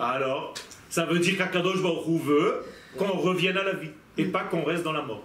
[0.00, 0.54] Alors,
[0.88, 2.64] ça veut dire qu'Akadosh Baruch veut
[2.96, 5.22] qu'on revienne à la vie et pas qu'on reste dans la mort.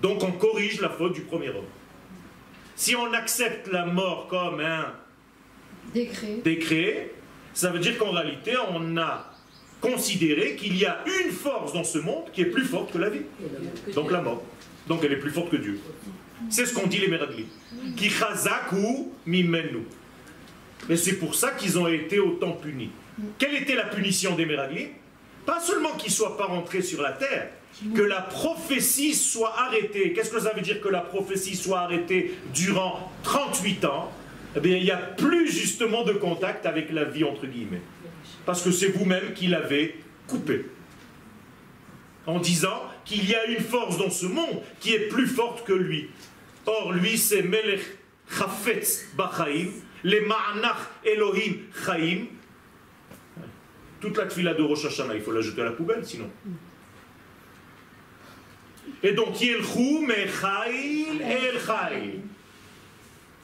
[0.00, 1.66] Donc on corrige la faute du premier homme.
[2.74, 4.86] Si on accepte la mort comme un
[5.94, 7.14] décret, décret
[7.54, 9.30] ça veut dire qu'en réalité on a
[9.80, 13.10] considéré qu'il y a une force dans ce monde qui est plus forte que la
[13.10, 13.22] vie.
[13.94, 14.42] Donc la mort.
[14.88, 15.78] Donc elle est plus forte que Dieu.
[16.48, 17.46] C'est ce qu'ont dit les Meraglim.
[17.96, 19.86] Qui chazaku mimenu.
[20.88, 22.90] Mais c'est pour ça qu'ils ont été autant punis.
[23.38, 24.88] Quelle était la punition des Meraglim
[25.44, 27.50] Pas seulement qu'ils ne soient pas rentrés sur la terre,
[27.94, 30.12] que la prophétie soit arrêtée.
[30.12, 34.12] Qu'est-ce que ça veut dire que la prophétie soit arrêtée durant 38 ans?
[34.56, 37.80] Eh bien, il n'y a plus justement de contact avec la vie, entre guillemets.
[38.44, 40.66] Parce que c'est vous-même qui l'avez coupé.
[42.26, 45.72] En disant qu'il y a une force dans ce monde qui est plus forte que
[45.72, 46.08] lui.
[46.66, 47.82] Or, lui, c'est Melech
[48.30, 49.70] Chafetz Bachaim,
[50.04, 52.26] les Ma'anach Elohim Chaim.
[54.02, 56.28] Toute la tfila de Rosh Hashanah, il faut la jeter à la poubelle sinon.
[59.00, 62.20] Et donc, Yelchou Mechail El Chail.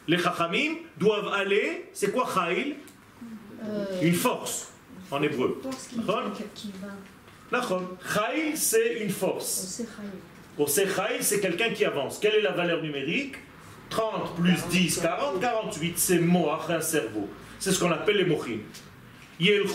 [0.08, 2.74] Les Chachamim doivent aller, c'est quoi Chail
[3.62, 4.72] euh, Une force,
[5.12, 5.62] en hébreu.
[8.12, 9.82] Chail, c'est une force.
[10.66, 12.18] Chail, c'est quelqu'un qui avance.
[12.18, 13.36] Quelle est la valeur numérique?
[13.90, 17.28] 30 plus 10, 40, 48, c'est moach, un cerveau.
[17.60, 18.58] C'est ce qu'on appelle les mochim.
[19.40, 19.66] Il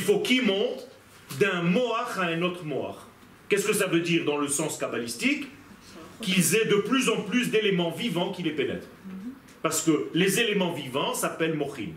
[0.00, 0.88] faut qu'il monte
[1.38, 2.96] d'un moach à un autre moach.
[3.48, 5.46] Qu'est-ce que ça veut dire dans le sens kabbalistique
[6.20, 8.86] Qu'ils aient de plus en plus d'éléments vivants qui les pénètrent.
[9.62, 11.88] Parce que les éléments vivants s'appellent mochin.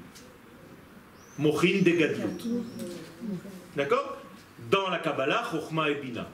[1.37, 2.23] Mochin de gadlut.
[3.75, 4.17] D'accord?
[4.71, 6.29] Dans la Kabbalah, Chochma et Bina.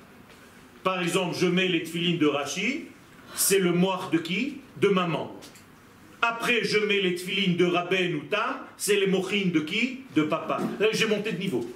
[0.84, 2.86] Par exemple, je mets les tfilines de Rashi,
[3.36, 4.60] c'est le moire de qui?
[4.78, 5.36] De maman.
[6.26, 8.22] Après, je mets les tfilines de Rabben ou
[8.78, 10.04] c'est les mochines de qui?
[10.16, 10.58] De papa.
[10.80, 11.70] Là, j'ai monté de niveau.